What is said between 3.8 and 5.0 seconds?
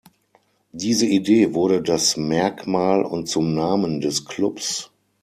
des Clubs.